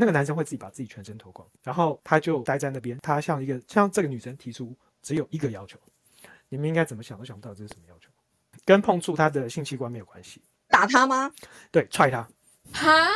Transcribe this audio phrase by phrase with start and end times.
[0.00, 5.76] 那个男生会自己把自己全身脱光，然后他就待在那边，他向一个向这个女生提出只有一个要求，
[6.48, 8.08] 你们应该怎么想都想不到这是什么要求，
[8.64, 11.32] 跟碰触他的性器官没有关系，打他吗？
[11.72, 12.22] 对，踹他，
[12.72, 13.08] 哈，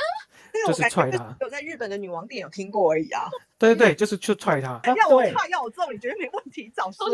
[0.67, 3.31] 就是踹他有在日本的女王店有听过而已啊。
[3.59, 4.81] 对对对，就是去踹他。
[4.83, 6.69] 对要我踹要我揍，你觉得没问题？
[6.75, 7.13] 早说我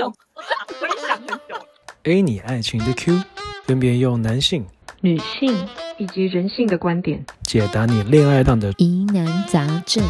[0.89, 1.67] 也想很久了。
[2.05, 3.23] A 你爱情的 Q，
[3.67, 4.67] 分别用男性
[5.01, 5.55] 女性
[5.97, 7.25] 以及人性的观点。
[7.45, 10.03] 解答你恋爱上的疑难杂症。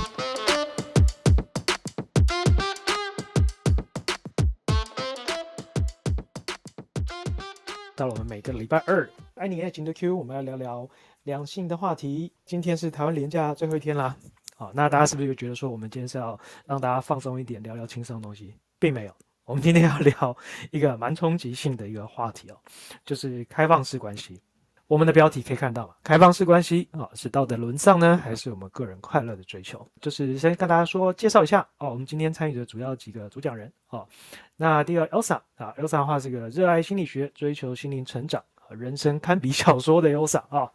[7.95, 10.89] 到了我们每个礼拜二，爱你爱情的 Q，我们要聊聊
[11.25, 12.33] 两性的话题。
[12.47, 14.17] 今天是台湾连假最后一天啦，
[14.57, 18.55] 好，那大家是不是就觉得说，我们今天是要让大家放松一点，聊聊轻松的东西？
[18.79, 19.13] 并没有，
[19.45, 20.35] 我们今天要聊
[20.71, 22.57] 一个蛮冲击性的一个话题哦，
[23.05, 24.41] 就是开放式关系。
[24.89, 29.87] 我们的标题可以看到嘛，开放式关系啊、是道德沦丧呢，还是我们个人快乐的追求？
[30.01, 34.09] 就是先跟大家说介绍一下哦，我们今天参与的主要几个主讲人哦，
[34.57, 40.71] 那第二，Elsa 啊，Elsa 的话是个热爱心理学、追求心灵成长、啊人生堪比小说的 Elsa 啊。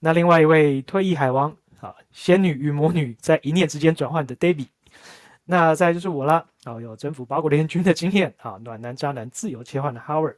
[0.00, 4.66] 那另外一位退役海王啊，仙女与魔女在一念之间转换的 David。
[5.44, 10.36] 那再就是我啦，啊，有征服八国联军的经验啊，暖男渣男自由切换的 Howard。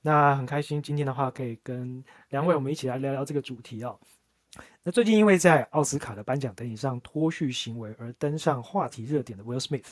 [0.00, 3.98] 那很开心，今天的话可以跟两位我们一起来聊聊这个主题哦。
[4.82, 9.86] 那最近因为在奥斯卡的颁奖典礼上脱序行为而登上话题热点的 Will Smith，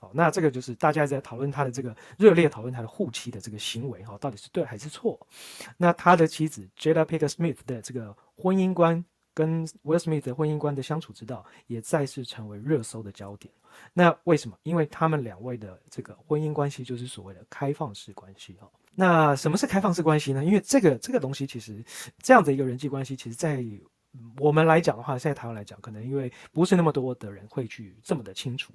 [0.00, 5.18] 好，那这个就是大家在讨论他的这个热烈讨论他的护妻的这个行为哈、到底是对还是错？
[5.76, 9.02] 那他的妻子 Jada Pinkett Smith 的这个婚姻观
[9.34, 13.52] 跟 Will Smith 的婚姻观的相处之道，也再次成为热搜的焦点。
[13.94, 14.58] 那为什么？
[14.64, 20.44] 因为他们两位的这个婚姻关系就是所谓的开放式关系哈、那什么是开放式关系呢？
[20.44, 21.82] 因为这个这个东西其实
[22.18, 23.64] 这样的一个人际关系，其实在
[24.36, 28.74] 我们来讲的话，在台湾来讲，可能因为不是那么多的人会去这么的清楚。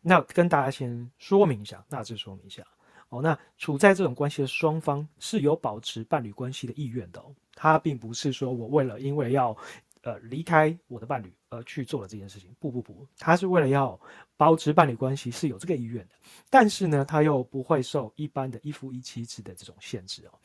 [0.00, 2.62] 那跟大家先说明一下，大致说明一下
[3.08, 3.20] 哦。
[3.20, 9.56] 那处在这种关系的双方是有保持伴侣关系的意愿的哦，他并不是说我为了因为要
[10.02, 13.98] 呃离开我的伴侣而去做了这件事情，不不不，他是为了要
[14.36, 16.14] 保持伴侣关系是有这个意愿的。
[16.50, 20.38] 但是呢，他又不会受一般的一夫一妻制的这种限制哦，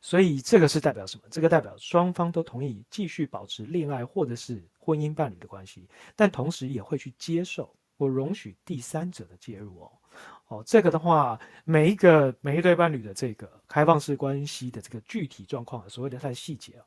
[0.00, 1.24] 所以这个是代表什么？
[1.30, 9.92] 这个代表双方都同意继续保持恋爱或者是婚姻伴侣的关系，但同时也会去接受或容许第三者的介入哦。
[10.48, 16.84] 哦，这个的话，每一个每一对伴侣的这个开放式关系的这个具体状况，所谓的它的细节啊，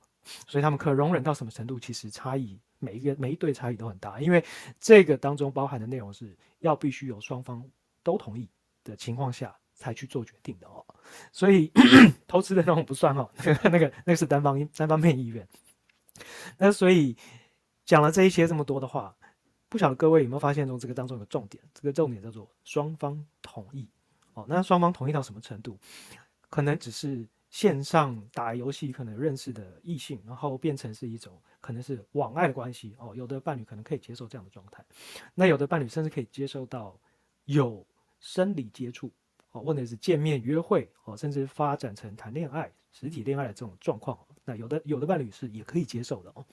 [0.47, 4.43] 所以他们可容忍到什么程度，其实差异每一个每一对差异都很大，因为
[4.79, 7.63] 这个当中包含的内容是要必须有双方
[8.03, 8.49] 都同意
[8.83, 10.85] 的情况下才去做决定的哦。
[11.31, 11.71] 所以
[12.27, 15.47] 偷吃的那种不算哦，那个那个那个是单方单方面意愿。
[16.57, 17.15] 那所以
[17.85, 19.15] 讲了这一些这么多的话，
[19.69, 23.87] 不晓得各位有没有发现中这个当中有个重点，这个重点叫做双方同意
[24.33, 24.45] 哦。
[24.47, 25.77] 那双方同意到什么程度？
[26.49, 33.13] 可能只是线上打游戏可能认识的异性，然后变成是一种可能是网爱的关系哦。
[33.13, 34.83] 有的伴侣可能可以接受这样的状态，
[35.35, 36.97] 那有的伴侣甚至可以接受到
[37.45, 37.85] 有
[38.21, 39.11] 生理接触
[39.51, 44.17] 哦，或者是见面约会哦，甚至发展成谈恋爱、实体恋爱的这种状况。
[44.45, 46.45] 那有的有的伴侣是也可以接受的哦。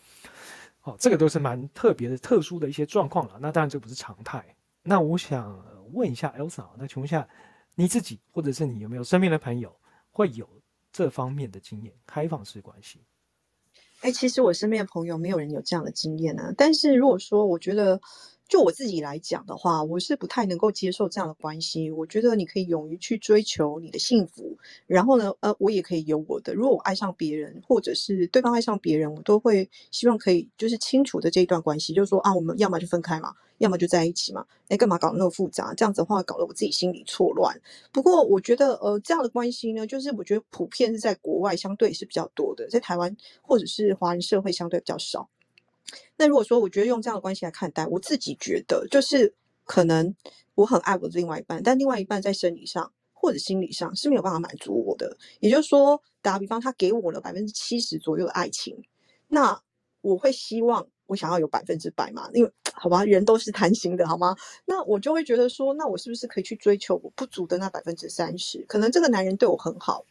[0.83, 3.39] 哦，这个都是蛮特别的、特殊的一些状况了。
[3.41, 4.45] 那当然这不是常态。
[4.83, 7.29] 那我想问一下 Elsa，那请问一下
[7.77, 9.75] 你自己，或者是你有没有身边的朋友
[10.11, 10.49] 会有
[10.99, 11.95] 这方面的经验？
[12.05, 12.99] 开放式关系？
[14.01, 16.53] 哎、其实我身边的朋友没有人有这样的经验啊。
[16.57, 18.01] 但是如果说，我觉得
[18.49, 21.91] 就我自己来讲的话，我是不太能够接受这样的关系。
[21.91, 26.55] 我觉得你可以勇于去追求你的幸福，然后呢，呃，我也可以有我的。
[26.55, 34.47] 如果我爱上别人，或者是对方爱上别人，我都会希望可以就是清楚的这一段关系，就是说啊，我们要么就分开嘛，要么就在一起嘛。
[34.69, 35.75] 哎，干嘛搞那么复杂？
[35.75, 37.55] 这样子的话，搞得我自己心里错乱。
[37.93, 45.29] 不过我觉得，呃，这样的关系呢，就是我觉得普遍是在国外相对是比较多的，在台湾或者是华人社会相对比较少。
[46.17, 50.15] 那如果说我觉得用这样的关系来看待，我自己觉得就是可能
[50.55, 55.17] 我很爱我的另外一半，但另外一半在生理上或者心理上是没有办法满足我的。
[55.41, 58.77] 也就是说，打比方，他给我了百分之七十左右的爱情，
[59.29, 59.61] 那
[60.01, 62.29] 我会希望我想要有百分之百嘛？
[62.33, 64.37] 因为好吧，人都是贪心的，好吗？
[64.67, 68.65] 那我就会觉得说，那我是不是可以去追求我不足的那百分之三十？
[68.69, 70.05] 可能这个男人对我很好，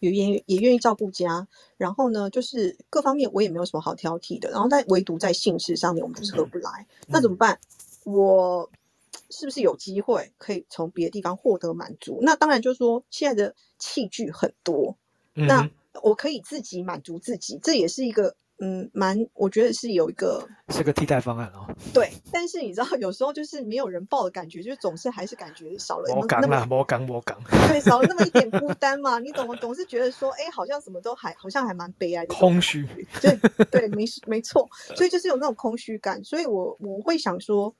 [0.00, 1.46] 也愿意也愿意照顾家，
[1.76, 7.58] 然后呢，就是各方面我也没有什么好挑剔的，然后但唯独在性事上面我们就是合不来，那怎么办？
[8.04, 8.70] 我
[9.30, 12.20] 是不是有机会可以从别的地方获得满足？
[12.22, 14.96] 那当然就是说现在的器具很多，
[15.34, 15.68] 那
[16.02, 21.66] 我可以自己满足自己，这也是一个嗯，蛮，我觉得是有一个是个替代方案哦。
[21.92, 27.38] 对，但是你知道，有时候就是没有人抱的感觉，就是总是还是感觉少了那么我讲我讲，
[27.68, 29.18] 对，少了那么一点孤单嘛。
[29.18, 29.54] 你懂吗？
[29.60, 32.86] 总是觉得说，哎，好像什么都还好像还蛮悲哀的，空虚。
[33.20, 33.38] 对
[33.70, 36.22] 对，没没错，所以就是有那种空虚感。
[36.24, 37.74] 所以我我会想说。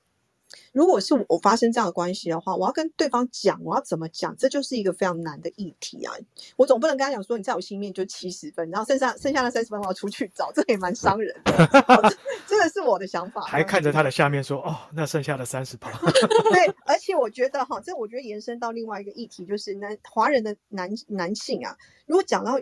[0.71, 6.13] 如果是我发生这样的关系的话，我要跟对方讲，我要怎么讲，这就是一个非常难的议题啊！
[6.55, 11.51] 我总不能跟他讲说，你在我心里面就七十分，然后剩下剩下的三十分我要出去找，这也蛮伤人的。
[12.47, 13.41] 这个是我的想法。
[13.41, 15.91] 还看着他的下面说，哦，那剩下的三十趴。
[16.53, 22.59] 对，而且我觉得哈，这我觉得延伸到另外一个议题，就是男华人的男男性啊，如果讲到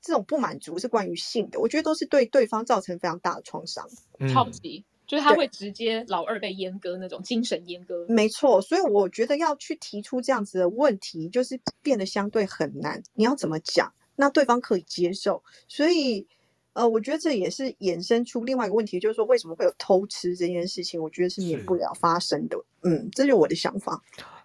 [0.00, 3.88] 这种不满足是关于性的，我觉得都是对对方造成非常大的创伤，
[4.32, 4.84] 超级。
[5.08, 8.60] 就是他会直接老二被阉割那种精神阉割，没错。
[8.60, 13.02] 所以我觉得要去提出这样子的问题，就是变得相对很难。
[13.14, 15.42] 你要怎么讲，那对方可以接受？
[15.66, 16.26] 所以，
[16.74, 21.02] 呃，我觉得这也是衍生出另外一个问题，就是说为什么会有偷吃这件事情？
[21.02, 22.58] 我觉得是免不了发生的。
[22.82, 24.02] 嗯，这就是我的想法。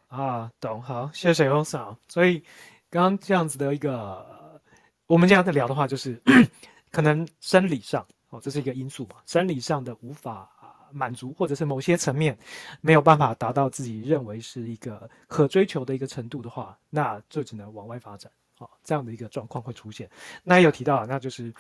[0.08, 0.82] 啊，懂。
[0.82, 1.98] 好，谢谢欧嫂。
[2.08, 2.42] 所以
[2.90, 4.62] 刚刚这样子的一个，
[5.08, 6.22] 我们这样在聊的话，就是
[6.90, 8.08] 可能生理上。
[8.30, 9.18] 哦，这是一个因素嘛？
[9.28, 10.50] 生理上的无法
[10.94, 12.38] 满足，或者是某些层面
[12.80, 18.32] 没有办法达到自己认为是一个可追求的一个程度的话，那就只能往外发展。
[18.60, 20.08] 哦，这样的一个状况会出现。
[20.44, 21.52] 那有提到，那就是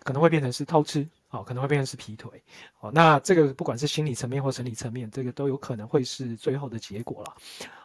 [0.00, 2.30] 可能会变成是偷吃，哦，可能会变成是劈腿。
[2.80, 7.34] 哦，那这个不管是心理层面或生理层面，这个都有可能会是最后的结果了。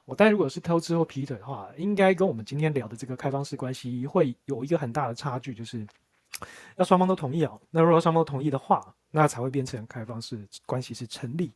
[0.03, 0.97] 哦，但如果是偷吃。
[0.97, 1.37] 或劈腿。
[1.37, 5.87] 的话，应该跟我们今天聊的这个开放式关系会有一个很大的差距，就是。
[6.75, 7.59] 要双方都同意哦。
[7.71, 11.51] 那如果双方都同意的话，那才会变成开放式关系是成立。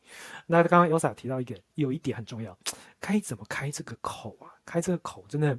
[0.48, 2.58] 那刚刚 Yosa 提到一个，有一点很重要，
[3.00, 4.50] 该怎么开这个口啊？
[4.66, 5.58] 开这个口真的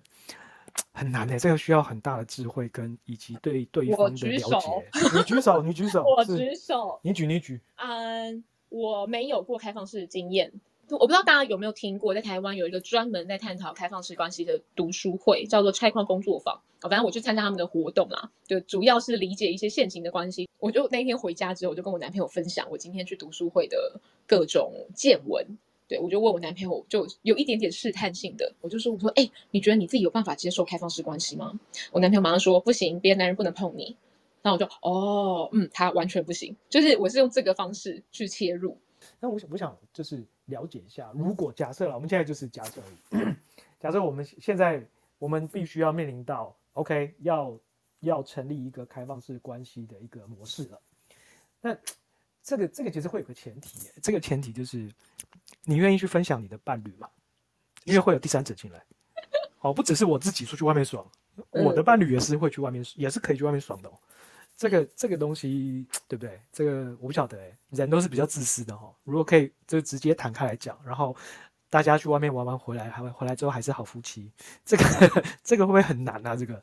[0.93, 4.69] 很难诶，这个需要很大的智慧跟以及对对方的了解。
[5.17, 7.61] 你举手，你举手， 我举手，你举你举。
[7.77, 10.53] 嗯，我没有过开放式的经验。
[10.91, 16.61] 我不知道大家有没有听过，在台湾有一个专门在探讨开放式关系的读书会，叫做拆框工作坊。
[16.81, 20.49] 反正我去参加他们的活动啦，就主要是理解一些现行的关系。
[20.59, 25.47] 我就那天回家之后，我就跟我男朋友分享我今天去读书会的各种见闻。
[25.89, 31.59] 对我就问我男朋友，就有一点点试探性的，我就说：“我说，哎，你觉得你自己有办法接受开放式关系吗？”
[31.93, 33.97] 我男朋友马上说：“不行，别的男人不能碰你。”
[34.43, 36.57] 那我就哦，嗯，他完全不行。
[36.71, 38.79] 就是我是用这个方式去切入。
[39.21, 43.35] 那我想，我想就是了解一下，如果假设了，我们现在就是假设而已。
[43.81, 44.85] 假设我们现在
[45.19, 47.59] 我们必须要面临到，OK，要
[48.01, 50.81] 要成立一个开放式关系的一个模式了。
[51.61, 51.77] 那
[52.43, 54.89] 这个这个其实会有个前提，这个前提就是
[55.65, 57.09] 你愿意去分享你的伴侣嘛？
[57.85, 58.83] 因为会有第三者进来。
[59.59, 61.05] 好，不只是我自己出去外面爽，
[61.51, 63.91] 我的伴侣也是会去外面，也是可以去外面爽的。
[64.57, 66.41] 这个这个东西对不对？
[66.53, 68.93] 这个我不晓得哎，人都是比较自私的哈。
[69.05, 71.17] 如果可以，就直接坦开来讲，然后
[71.69, 74.31] 大家去外面玩玩回来，还会回来之后还是好夫妻，
[74.65, 74.85] 这个
[75.43, 76.37] 这个会不会很难啊？
[76.37, 76.63] 这个，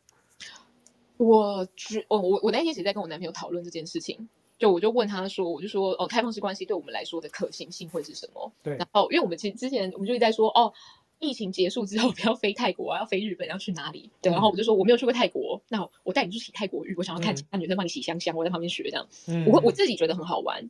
[1.18, 8.51] 我觉我我我那天其实在跟我男朋友讨论这件事情，就我就问他说，我就说哦，开放式关系对我们来说的可行性会是什么？
[8.63, 10.74] 对，然后因为我们其实之前我们就一直在说哦。
[11.19, 14.10] 疫情结束之后， 不要飞泰国啊，要飞日本，要去哪里？
[14.21, 19.07] 对，然后我就说我没有去过泰国，那我带你去洗泰国浴，我想要看其他女生帮你洗香香，我在旁边学这样。
[19.45, 20.69] 我我自己觉得很好玩。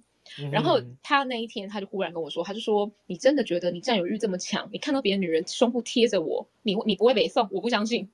[0.52, 4.70] 然后他那一天他就忽然跟我说，他就说你真的觉得你占有欲这么强？
[4.72, 7.48] 你看到别的女人胸部贴着我，你你不会被送？
[7.52, 8.10] 我不相信。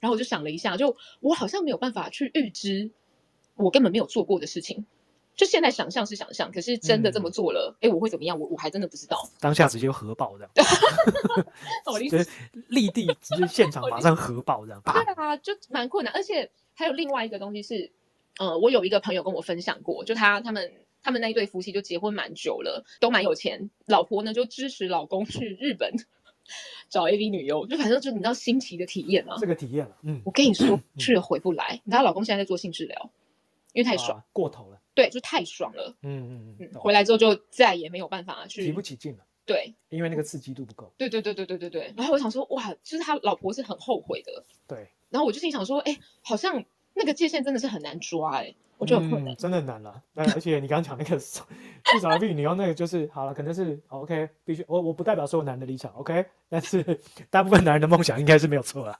[0.00, 2.90] 然后我就想了一下，就我好像没有办法去预知
[3.56, 4.84] 我根本没有做过的事情。
[5.36, 8.38] 就现在想象是想象，可是真的这么做了，哎，我会怎么样？
[8.38, 9.28] 我我还真的不知道。
[9.40, 10.50] 当下直接核爆这样，
[12.08, 12.28] 就是
[12.68, 14.80] 立地直接现场马上核爆这样。
[14.84, 16.14] 对啊，就蛮困难。
[16.14, 17.90] 而且还有另外一个东西是，
[18.38, 20.72] 呃，我有一个朋友跟我分享过，就他他们
[21.02, 25.94] 他们那一对夫妻就结婚蛮久了，都蛮有钱，老婆呢就支持老公去日本
[26.88, 29.36] 找 AV 女优，就反正就你知道新奇的体验啊。
[29.40, 31.80] 这个体验了，嗯，我跟你说去了回不来。
[31.84, 33.10] 你知道老公现在在做性治疗，
[33.72, 34.78] 因为太爽过头了。
[34.94, 35.94] 对，就太爽了。
[36.02, 39.24] 嗯嗯嗯，回来之后就再也没有办法去提不起劲了。
[39.46, 40.90] 对，因为那个刺激度不够。
[40.96, 41.92] 对对对对对对对。
[41.96, 44.44] 然后我想说，哇，就是他老婆是很后悔的。
[44.66, 44.88] 对。
[45.10, 50.02] 然后我就心想说，哎，好像那个界限真的是很难抓，哎，我觉得很困难，真的难了。
[50.14, 56.98] 那而且你刚刚讲那个 至少必须你要那个就是好了，可能是 OK，必须我我不代表所有男的立场 OK， 但是
[57.28, 58.98] 大部分男人的梦想应该是没有错了。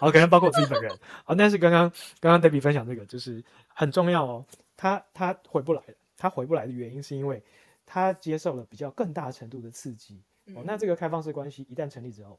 [0.00, 0.90] 好，可能包括我自己本人。
[1.24, 1.88] 好，但是刚刚
[2.18, 4.44] 刚刚 Debbie 分享这个就是很重要哦。
[4.82, 7.40] 他他回不来了，他回不来的原因是因为
[7.86, 10.20] 他接受了比较更大程度的刺激
[10.56, 10.62] 哦。
[10.64, 12.36] 那这个开放式关系一旦成立之后，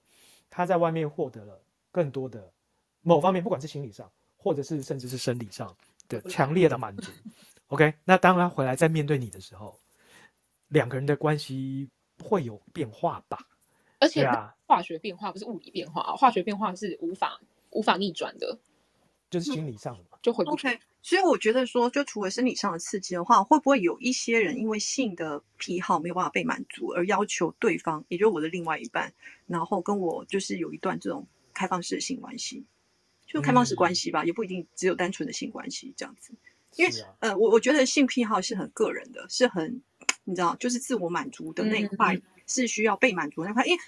[0.49, 1.57] 他在外面获得了
[1.89, 2.51] 更多的
[3.01, 5.73] 某方面，不管是心理上，或者是甚至是生理上
[6.09, 7.09] 的强烈的满足
[7.67, 9.79] OK，那当他回来再面对你的时候，
[10.67, 11.89] 两个人的关系
[12.21, 13.39] 会有变化吧？
[13.99, 18.59] 而且啊，化学变化不是物理变化啊，化学变化是无法无法逆转的，
[19.29, 20.17] 就是心理上的嘛。
[20.21, 20.67] 就回不去。
[20.67, 29.13] OK，所以我觉得说，就除了生理上的刺激的话，会不会有一些人因为性的癖好没有办法被满足，而要求对方，也就是我的另外一半，
[29.45, 32.63] 然后跟我就是有一段这种开放式的性关系，
[33.27, 36.33] 就开放式关系吧，也不一定只有单纯的性关系这样子。
[36.77, 39.81] 因为啊，呃，我我觉得性癖好是很个人的，是很
[40.23, 43.81] 你知道，就是自我满足的那一块嗯是需要被满足的那块，因为。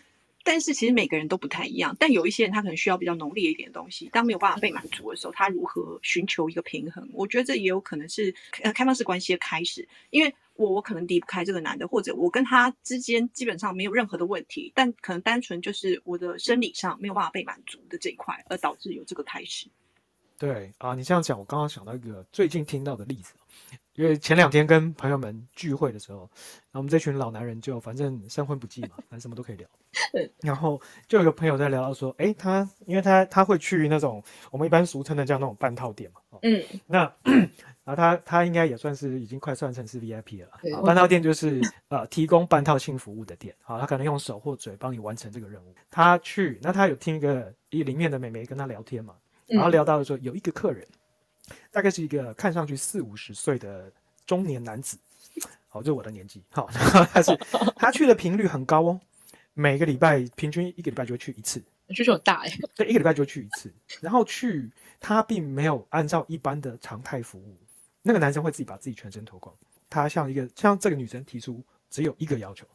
[0.46, 7.10] 但是其实每个人都不太一样，但有一些人他可能需要比较浓烈一点的东西，当没有办法被满足的时候，他如何寻求一个平衡？
[7.12, 19.68] 我觉得这也有可能是呃开放式关系的开始，因为我我可能离不开这个男的，或者我跟他之间基本上没有任何的问题，但可能单纯就是我的生理上没有办法被满足的这一块，而导致有这个开始。
[20.38, 23.34] 对啊，你这样讲，我刚刚想到一个最近听到的例子，
[23.96, 29.68] 因为前两天跟朋友们聚会的时候，然后我们这群老男人就反正三婚不忌嘛， 反正什么都可以聊。
[30.42, 34.22] 然后就有个朋友在聊到说，诶，他因为他他会去那种
[34.52, 37.00] 我们一般俗称的叫那种半套店嘛，哦，嗯，那
[37.84, 40.82] 然后 他他应该也算是已经快算成是 VIP 了。
[40.84, 45.74] 半套店就是呃提供半套性服务的店，好，他可能用手或嘴帮你完成这个任务。
[45.90, 49.16] 他去，那他有听一个一里面的美眉跟他聊天嘛，
[49.48, 50.86] 然后嗯聊到说有一个客人，
[51.72, 53.92] 大概是一个看上去四五十岁的
[54.26, 54.98] 中年男子，
[55.68, 57.38] 好，这是我的年纪，好，他是
[57.76, 59.00] 他去的频率很高哦，
[59.54, 67.58] 每个礼拜平均一个礼拜就会去一次，需求很大哎、对，一个礼拜就会去一次，然后去他并没有按照一般的常态服务，
[68.02, 69.54] 那个男生会自己把自己全身脱光，
[69.90, 72.66] 他向一个向这个女生提出只有一个要求，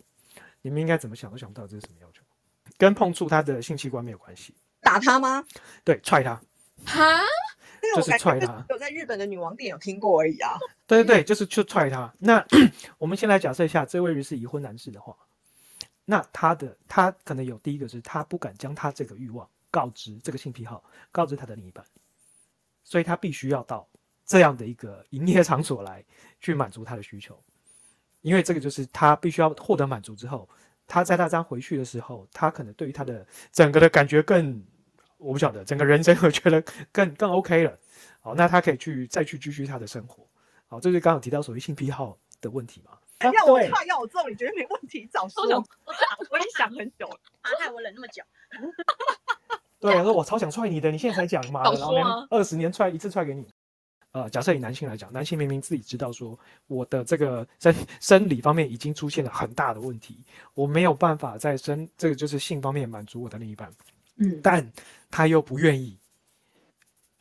[0.62, 2.22] 你们应该怎么想都想不到这是什么要求，
[2.76, 5.44] 跟碰触他的性器官没有关系，打他吗？
[5.84, 6.40] 对，踹他，
[6.84, 7.20] 哈，
[7.94, 10.58] 就是踹他有在日本的女王店有听过而已啊。
[10.86, 12.12] 对对对，就是去踹他。
[12.18, 12.44] 那
[12.98, 15.16] 我们先来假设一下，这位是已婚男士的话，
[16.04, 20.82] 那他的他可能有第一个是他不敢将他这个欲望告知这个性癖好
[21.12, 21.84] 告知他的另一半，
[22.82, 23.88] 所以他必须要到
[24.26, 26.04] 这样的一个营业场所来
[26.40, 27.40] 去满足他的需求，
[28.22, 30.48] 因为这个就是他必须要获得满足之后，
[30.86, 34.60] 他在他这样回去的时候，他可能对于他的整个的感觉更，
[35.20, 37.78] 我不晓得整个人生我觉得更更 OK 了。
[38.20, 40.26] 好，那他可以去再去继续他的生活。
[40.66, 42.92] 好，这就是刚刚有提到所谓性癖好的问题嘛。
[43.18, 45.06] 啊要我踹要我揍，你觉得没问题？
[45.12, 45.42] 早说！
[46.30, 47.20] 我也想很久了。
[47.42, 48.22] 啊，害我忍那么久。
[49.78, 53.46] 对，我说我超想踹你的，你现在才讲嘛，早然后说啊二十年踹一次踹给你。
[54.12, 56.36] 呃，假设以男性来讲，男性明明自己知道说
[56.66, 60.24] 我的这个生生理方面已经出现了很大的问题，
[60.54, 63.70] 我没有办法在生这个就是性方面满足我的另一半，
[64.20, 64.72] 嗯，但
[65.10, 65.98] 他又不愿意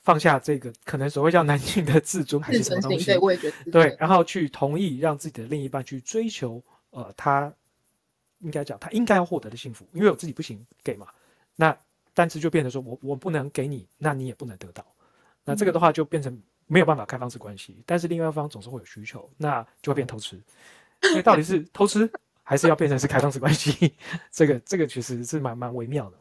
[0.03, 7.51] 放下这个可能所谓叫男性的自尊还是什么东西，对我也觉得对，然后去同意让自己的另一半去追求，呃，他
[8.39, 11.07] 应该讲他应该要获得的幸福，因为我自己不行给嘛，
[11.55, 11.77] 那
[12.13, 14.85] 但是就变成说我我不能给你，那你也不能得到，
[15.45, 20.41] 那这个的话就变成没有办法开放式关系，但是另外一方总是会有需求，那就会变偷吃，
[21.11, 22.09] 所以到底是偷吃
[22.43, 23.93] 还是要变成是开放式关系，
[24.31, 26.17] 这个这个其实是蛮蛮微妙的，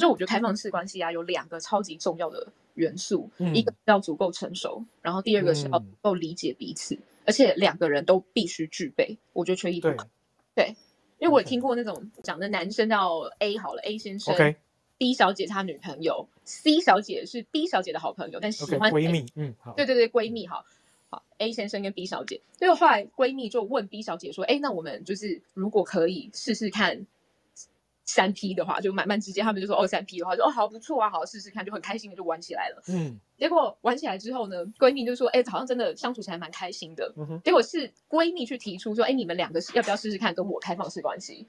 [0.00, 10.08] 就我觉得开放式关系啊，有两个超级重要的元素，嗯一个是要足够成熟，然后第二个是要够理解彼此，而且两个人都必须具备，我觉得缺一不对可。
[10.54, 10.76] 对，
[11.18, 14.54] 因为我也听过那种讲的男生叫 A 好了，A 先生
[14.98, 20.64] B 小姐她女朋友，C 小姐是 B 小姐的好朋友，但喜欢闺蜜，嗯好，对对对，闺蜜哈。
[21.08, 27.06] 好，A 先生跟 B 小姐，结果后来闺蜜就问 B 小姐说：“哎，那我们就是如果可以试试看
[28.06, 32.82] 三 P 的话，就蛮蛮直接，他们就说哦三 P 的话，就哦好不错啊，好试试看，就很开心的就玩起来了。
[32.88, 37.12] 嗯结果玩起来之后呢，闺蜜就说：哎，好像真的相处起来蛮开心的。
[37.18, 41.46] 嗯哼，结果是闺蜜去提出说：哎，你们两个要不要试试看跟我开放式关系？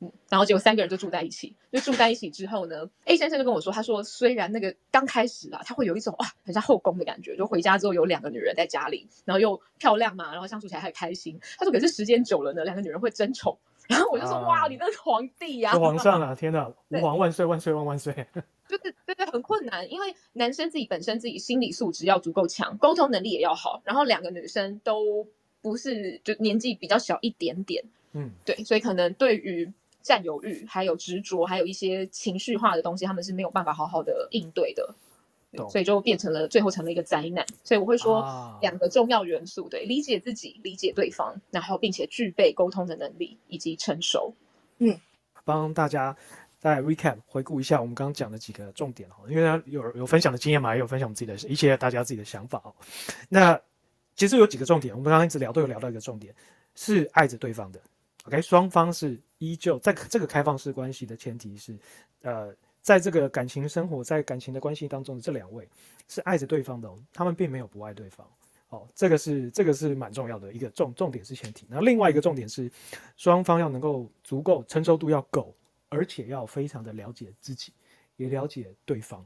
[0.00, 11.40] 嗯，然后结果三个人就住在一起，就住在一起之后呢，A 先生就跟我说，他说虽然那个刚开始啊，他会有一种哇很像后宫的感觉，就回家之后有两个女人在家里，然后又漂亮嘛，然后相处起来还开心。
[11.56, 13.56] 他说可是时间久了呢，两个女人会争宠。
[13.92, 14.48] 然后我就说、啊。
[14.48, 18.12] 哇，你真是皇帝呀、是皇上啊， 天哪，吾皇万岁万岁万万岁，
[18.68, 25.26] 就是对对很困难，因为男生自己本身自己心理素质要足够强，沟通能力也要好，然后两个女生都
[25.60, 28.30] 不是就年纪比较小一点点，嗯。
[28.44, 34.94] 对，所以可能对于占有欲、还有执着，还有一些情绪化的东西，他们是没有办法好好的应对的，
[35.70, 37.44] 所以就变成了最后成了一个灾难。
[37.64, 44.34] 所以我会说啊两个重要元素，对，理解自己、理解对方，然后并且具备沟通的能力以及成熟。
[44.78, 44.98] 嗯
[45.44, 46.16] 帮大家
[46.58, 52.72] 再 recap 回顾一下我们刚刚讲的几个重点哦，因为他有有分享的经验嘛，也有分享我们自己的一些大家自己的想法哦。
[53.28, 53.60] 那
[54.14, 56.34] 其实有几个重点，我们刚刚一直聊都有聊到一个重点，
[56.74, 57.80] 是爱着对方的。
[58.26, 61.76] OK，双方是依旧在这个开放式关系的前提是，
[62.22, 65.68] 呃，在这个感情生活在感情的关系当中的这两位
[66.08, 68.28] 是爱着对方的、哦，他们并没有不爱对方。
[68.70, 71.66] 哦，这个是这个是蛮重要的一个重重点是前提。
[71.68, 72.70] 然后另外一个重点是，
[73.16, 75.54] 双方要能够足够成熟度要够，
[75.90, 77.72] 而且要非常的了解自己，
[78.16, 79.24] 也了解对方。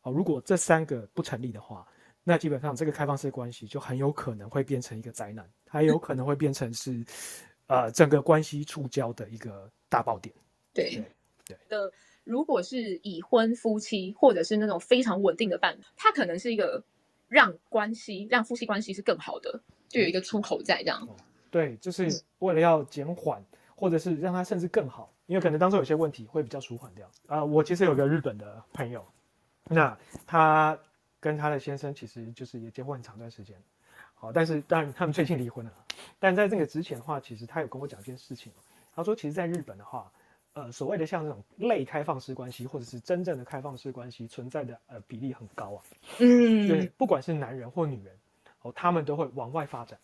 [0.00, 1.86] 哦，如果这三个不成立的话，
[2.24, 7.04] 那基本上这个开放式关系就很有可能会变成一个灾难，还有可能会变成是
[7.66, 10.34] 呃整个关系触礁的一个大爆点。
[10.72, 11.04] 对
[11.44, 11.92] 对的，
[12.26, 16.82] 如果是已婚夫妻或者是那种非常稳定的伴侣，他可能是一个
[17.28, 21.08] 让关系让夫妻关系是更好的，就有一个出口在这样。
[21.52, 23.40] 对，就是为了要减缓，
[23.76, 27.08] 或者是让他甚至更好，因为可能当中有些问题会比较舒缓掉。
[27.28, 29.06] 啊、我其实有个日本的朋友，
[29.68, 30.76] 那他
[31.20, 33.56] 跟他的先生其实就是也结婚很长段时间，
[34.14, 35.72] 好，但是当然他们最近离婚了。
[36.18, 38.52] 但在这个之前的话，其实他有跟我讲一件事情，
[38.92, 40.10] 他说，其实在日本的话，
[40.56, 45.84] 呃，所谓的像这种类开放式关系，或者是真正的开放式关系存在的呃比例很高啊。
[46.18, 48.16] 嗯对，不管是男人或女人，
[48.62, 49.98] 哦，他们都会往外发展。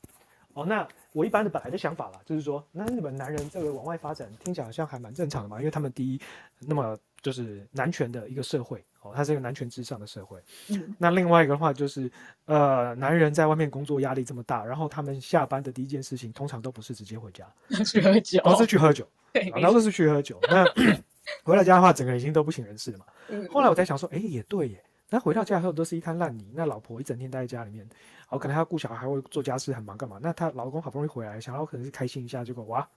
[0.53, 6.21] 哦，那我一般的本来的想法啦，就是说，那日本男人这个往外发展，听起来好像还蛮正常的嘛，因为他们第一，
[6.61, 10.41] 那么就是男权的一个社会，哦，它是一个男权至上的社会。
[10.69, 12.11] 嗯那另外一个的话就是，
[12.47, 17.47] 呃，男人在外面工作压力这么大，然后他们下班的第一件事情，通常都不是直接回家，
[17.85, 20.39] 去喝酒，都是去喝酒，对，啊，都是去喝酒。
[20.49, 20.65] 那
[21.45, 23.07] 回到家的话，整个人已经都不省人事了嘛。
[23.29, 24.83] 嗯后来我才想说，哎，也对耶。
[25.11, 27.87] 那回到家以后都是一滩烂泥，那老婆一整天待在家里面，
[28.31, 30.19] 哦，可能还要顾小孩，还会做家事，很忙干嘛？
[30.23, 32.89] 那她老公好不容易回来，想要可能是开心一下，结果哇，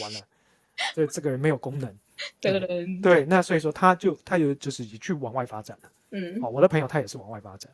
[0.00, 0.20] 完了，
[0.94, 1.94] 这这个人没有功能。
[2.40, 5.90] 对 对对， 对，那所以说他就他有就是也去往外发展了。
[6.10, 7.70] 嗯哦，我的朋友他也是往外发展。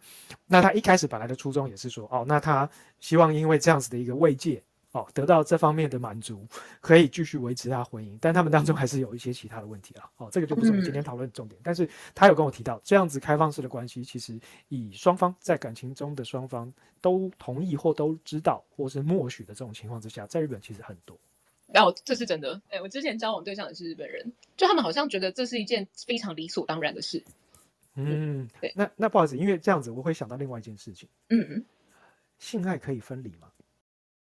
[0.47, 4.61] 那他一开始本来的初衷也是说，哦，那他希望因为这样子的一个慰藉，
[4.91, 6.45] 哦，得到这方面的满足，
[6.81, 8.19] 可以继续维持他婚姻。
[8.21, 10.03] 但他们当中还是有一些其他的问题了。
[10.17, 11.61] 哦，这个就不是我们今天讨论的重点。
[11.63, 14.37] 但是他有跟我提到，这样子开放式的关系，其实
[14.69, 21.17] 以双方在感情中的双方都同意或都知道或是默许的这种情况之下，在日本其实很多。
[21.67, 27.25] 然后这是真的，哎，我之前交往对象也是日本人，就他们好像觉得这是一件非常理所当然的事。
[27.97, 31.09] 嗯对，那那不好意思，因为这样子我会想到另外一件事情。
[31.29, 31.65] 嗯，
[32.39, 33.51] 性爱可以分离吗？